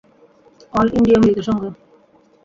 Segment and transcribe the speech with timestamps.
[0.73, 1.61] All India মৃত সংঘ।